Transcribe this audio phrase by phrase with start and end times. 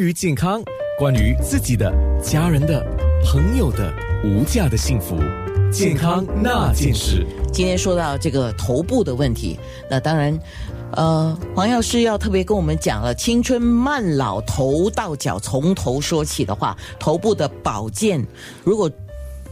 [0.00, 0.62] 于健康，
[0.98, 1.92] 关于自己的、
[2.22, 2.82] 家人的、
[3.22, 3.92] 朋友的
[4.24, 5.14] 无价的幸福，
[5.70, 7.26] 健康那件事。
[7.52, 9.58] 今天说到这个头部的问题，
[9.90, 10.38] 那当然，
[10.92, 18.26] 呃，黄药师要特别跟我们讲了，青春慢老，头到脚从头说起的话，头部的保健，
[18.64, 18.90] 如果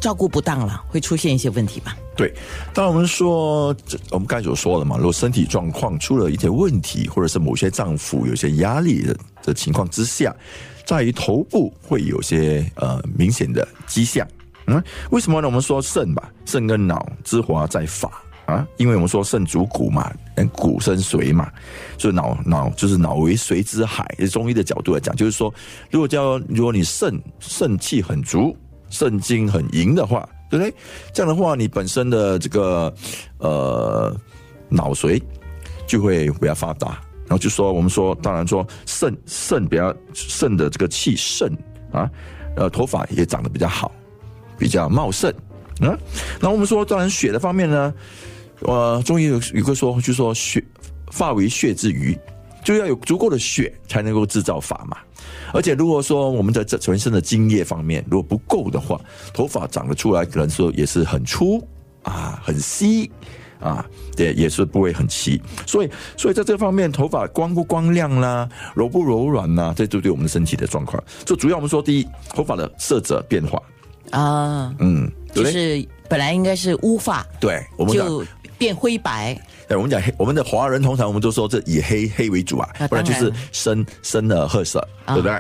[0.00, 1.96] 照顾不当了，会出现一些问题吧？
[2.16, 2.32] 对，
[2.74, 3.74] 当我们说，
[4.10, 10.34] 我们刚才所说了嘛，如果身体状况出了一些问题，或者是某些脏腑有些压力的的情况之下，
[10.84, 14.26] 在于头部会有些呃明显的迹象。
[14.66, 15.46] 嗯，为什么呢？
[15.46, 18.10] 我们说肾吧，肾跟脑之华在发
[18.46, 20.12] 啊，因为我们说肾主骨嘛，
[20.52, 21.50] 骨生髓嘛，
[21.98, 24.06] 所以脑脑就是脑为髓之海。
[24.30, 25.52] 中医的角度来讲，就是说，
[25.90, 28.56] 如果叫如果你肾肾气很足，
[28.90, 30.74] 肾精很盈的话，对不对？
[31.12, 32.92] 这样的话，你本身的这个
[33.38, 34.14] 呃
[34.68, 35.22] 脑髓
[35.86, 37.00] 就会比较发达。
[37.26, 41.50] 然后就说我们说，当然说肾肾比较肾的这个气盛
[41.92, 42.10] 啊，
[42.56, 43.92] 呃，头发也长得比较好。
[44.58, 45.32] 比较茂盛，
[45.82, 45.96] 嗯，
[46.40, 47.94] 那我们说，当然血的方面呢，
[48.62, 50.60] 呃，中医有有个说，就说血
[51.12, 52.18] 发为血之余，
[52.68, 54.98] 就要有足够的血才能够制造发嘛。
[55.54, 59.00] 而且如果说我们在这全身的精液方面如果不够的话，
[59.32, 61.66] 头发长得出来可能说也是很粗
[62.02, 63.10] 啊，很稀
[63.58, 63.82] 啊，
[64.14, 65.40] 对，也是不会很齐。
[65.66, 71.02] 所以，所以在这方面，头发光不光亮啦，柔不柔软啦，这就对我们的身体的状况。
[71.24, 73.58] 就主要我们说，第一，头发的色泽变化。
[74.10, 78.22] 啊，嗯，就是本来应该是乌发，对，我们就
[78.58, 79.34] 变灰白。
[79.68, 85.32] 对，我们讲黑，我们的华人通常我们都说这以黑黑为主啊，不然就是深深的褐色，对不对？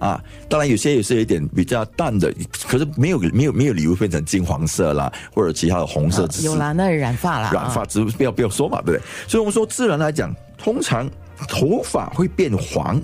[0.00, 2.34] 啊，当然有些也是有一点比较淡的，
[2.66, 6.28] 可是没有没有没有理由变成金黄色啦，或者其他的红色。
[6.42, 9.00] 有啦，那染发啦，染发只不要不要说嘛，对不对？
[9.28, 11.08] 所以我们说自然来讲，通常
[11.48, 13.00] 头发会变黄，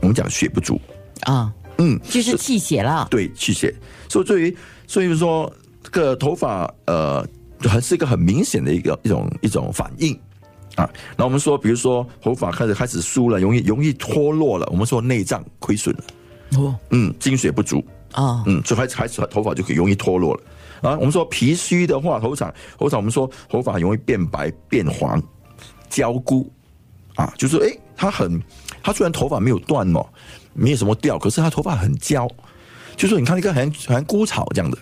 [0.00, 0.80] 我们讲血不足
[1.22, 1.54] 啊。
[1.78, 3.06] 嗯，就是气血了。
[3.08, 3.72] 对，气血。
[4.08, 4.56] 所以，对于
[4.88, 5.52] 所以说，
[5.84, 7.24] 这个头发呃，
[7.62, 10.18] 还是一个很明显的一个一种一种反应
[10.76, 10.88] 啊。
[11.16, 16.04] 那我们说，比如说头发开始开始疏了，容易容易脱落了，我们说内脏亏损了。
[16.58, 17.82] 哦，嗯，精血不足
[18.12, 20.96] 啊，嗯，就开始开始头发就可以容易脱落了啊。
[20.98, 25.22] 我们说脾虚的话，头发头发我们说头发很容易变白变黄
[25.88, 26.50] 焦枯
[27.14, 28.40] 啊，就是哎，他很
[28.82, 30.04] 他虽然头发没有断哦。
[30.54, 32.28] 没有什么掉，可是他头发很焦，
[32.96, 34.76] 就说你看一个好像好像枯草这样的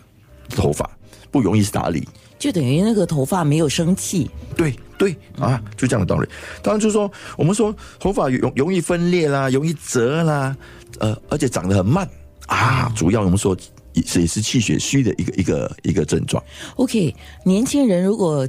[0.49, 0.89] 头发，
[1.31, 2.09] 不容易打理，
[2.47, 4.31] 就等于那个头发没有生气。
[4.57, 6.29] 对对啊，就这样的道理。
[6.63, 10.57] 当然就是说，我们说头发容容易分裂啦，容易折啦，
[11.01, 12.09] 呃，而且长得很慢
[12.47, 13.57] 啊，主要我们说
[13.95, 16.41] 也是也是气血虚的一个一个一个症状。
[16.77, 17.13] OK，
[17.45, 18.49] 年轻人如果。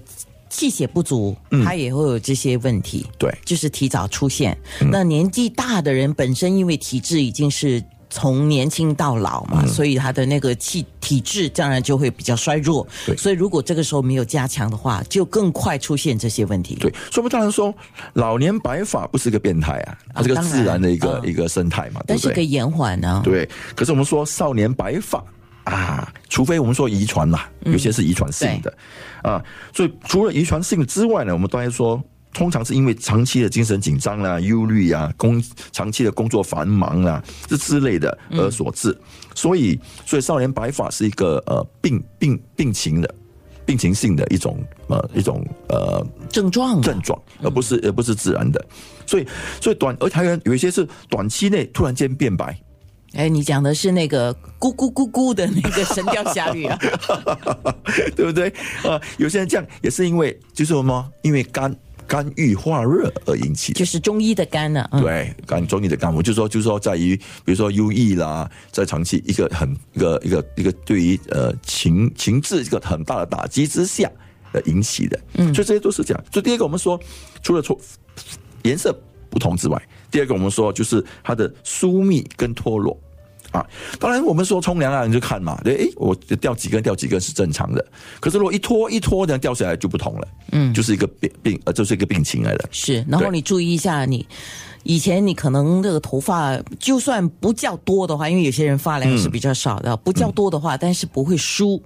[0.49, 3.05] 气血不足，他也会有这些问题。
[3.19, 4.57] 对，就是提早出现。
[4.89, 12.87] 那年纪大的人本身因为体质已经是从年轻到老嘛，所以他的那个气体质当然就会比较衰弱。
[13.05, 16.75] 对，所以如果这个时候没有加强的话，就更快出现这些问题。
[16.75, 17.73] 对，所以不当然说
[18.13, 23.21] 老年白发不是个变态啊，它是个自然的一个一个生态嘛，但是可以延缓呢。
[23.23, 25.23] 对，可是我们说少年白发。
[25.63, 28.73] 啊，除非我们说遗传嘛，有些是遗传性的，
[29.21, 29.43] 啊，
[29.75, 32.01] 所以除了遗传性之外呢，我们当然说，
[32.33, 38.95] 通常是因为长期的精神紧张啦、忧虑啊、工长期的工作繁忙啊这之类的而所致。
[39.33, 43.15] 所以，所以少年白发是一个呃病病病情的
[43.65, 48.63] 病情性的一种呃一种呃症状症状，而不是而不是自然的。
[49.05, 49.27] 所以，
[49.61, 52.57] 所以短而还有有一些是短期内突然间变白。
[53.13, 56.77] 哎，你讲的是那个咕咕咕咕的那个《神雕侠侣》啊，
[58.15, 58.49] 对不对？
[58.83, 61.09] 啊，有些人这样也是因为就是什么？
[61.21, 61.73] 因为肝
[62.07, 64.87] 肝郁化热而引起，就是中医的肝呢。
[64.93, 74.09] 对，肝中医的肝，我就说，就说在于，比如说忧郁啦，在长期一个很一个一个一个对于呃情情志一个很大的打击之下
[74.53, 75.19] 而引起的。
[75.33, 76.23] 嗯，所以这些都是这样。
[76.31, 76.99] 所以第二个，我们说
[77.43, 77.77] 除了从
[78.63, 78.97] 颜色
[79.29, 79.81] 不同之外。
[80.09, 82.97] 第二个，我们说就是它的疏密跟脱落
[83.51, 83.65] 啊。
[83.99, 87.85] 当然，我们说冲凉啊，你就看嘛，对，哎，我掉几根掉几根是正常的。
[88.19, 92.69] 可是如果一拖一拖，这样掉下来就不同了，嗯，就是一个病病呃，就是一个病情来的。
[92.71, 94.25] 是，然后你注意一下，你
[94.83, 101.81] 以前你可能这个头发就算不叫多的话，因为有些人发量是比较少的，不叫多的话，但是不会疏。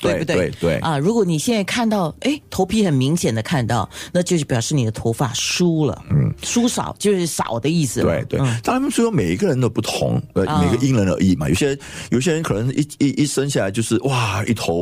[0.00, 0.36] 对不对？
[0.36, 8.00] 对对啊，如果你现在看到，哎，头皮很明显的看到，那就是表示你的头发疏了，嗯，疏少就是少的意思。
[8.02, 11.48] 对对嗯，当然说每一个人都不同，呃，啊每个因人而异嘛。
[11.48, 11.78] 有些
[12.10, 14.74] 有些人可能一一一生下来就是哇一头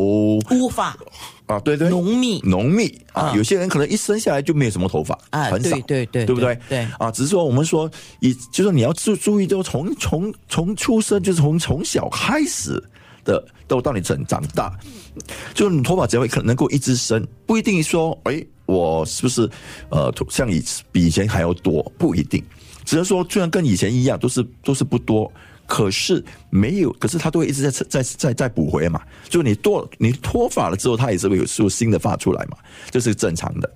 [0.51, 0.97] 乌发
[1.47, 3.33] 啊，对对，浓密浓密啊啊。
[3.35, 6.55] 有些人可能一生下来就没有什么头发，啊很少，对对对对不对？
[6.69, 7.91] 对对啊，只是说我们说，
[8.21, 12.83] 以就是你要注注意，就从从从出生就是从从小开始
[13.29, 14.73] 的，都到你成长大，
[15.53, 19.49] 就是你头发只要可能够一直生，不一定说，哎，我是不是
[19.91, 22.43] 呃像以比以前还要多，不一定，
[22.87, 25.31] 只能说虽然跟以前一样，都是都是不多。
[25.69, 29.03] 可是没有，可是它都会一直在在在在补回嘛。
[29.29, 32.57] 就你脱你脱发了之后，它也是会有有新的发出来嘛，
[32.91, 33.71] 这是正常的。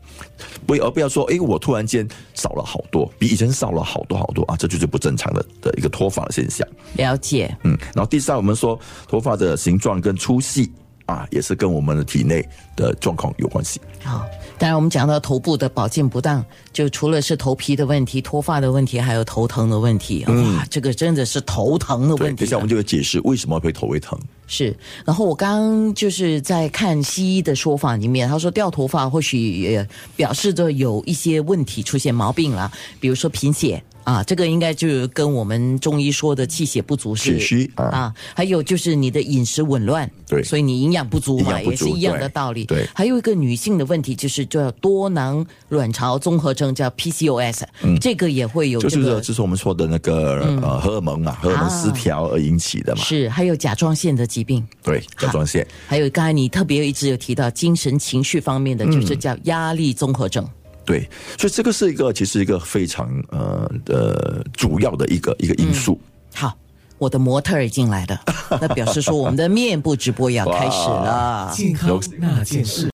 [0.67, 6.67] 不而不要说，哎，我突然间少了好多，比以前少了好多好多啊，这就是不正常的的一个脱发的现象。
[6.97, 10.73] 了解，嗯，然后第三，我们说头发的形状跟粗细
[11.06, 12.46] 啊，也是跟我们的体内
[12.76, 13.81] 的状况有关系。
[14.02, 14.25] 好。
[14.58, 20.25] 当然，我们讲到头部的保健不当，就除了是头皮的问题、脱发的问题，还有头疼的问题。
[20.28, 22.37] 哇，这个真的是头疼的，问题了。
[22.37, 24.16] 等一下我们就会解释为什么会头会疼。
[24.47, 42.65] 是，然后我刚刚就是在看西医的说法里面，他说掉头发或许也表示着有一些问题出现毛病了，比如说贫血啊，这个应该就跟我们中医说的气血不足是血虚啊啊，还有就是你的饮食紊乱，对所以你营养不足嘛，也是一样的道理。
[42.65, 47.62] 对还有一个女性的问题就是叫多囊卵巢综合征，叫 PCOS，、
[48.00, 49.21] 这个也会有嗯就是这个。
[49.21, 53.03] 就是我们说的那个、呃荷尔蒙嘛，荷尔蒙失调而引起的嘛。
[53.05, 55.67] 是，还有甲状腺的疾病，对，甲状腺。
[55.87, 60.49] 还有刚才你特别一直有提到精神情绪方面的，就是叫压力综合症。
[60.87, 61.06] 对，
[61.38, 66.00] 所以这个是一个其实一个非常呃呃主要的一个一个因素。
[66.34, 66.56] 好，
[66.96, 68.19] 我的模特儿进来了，
[68.58, 71.52] 那表示说我们的面部直播也要开始了。
[71.55, 72.90] 健康那件事。